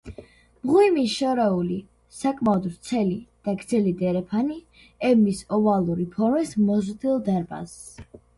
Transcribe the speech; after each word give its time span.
მღვიმის 0.67 1.09
შორეული, 1.17 1.75
საკმაოდ 2.19 2.65
ვრცელი 2.69 3.17
და 3.49 3.55
გრძელი 3.59 3.93
დერეფანი 4.01 4.59
ებმის 5.11 5.43
ოვალური 5.59 6.09
ფორმის 6.17 6.57
მოზრდილ 6.71 7.23
დარბაზს. 7.31 7.87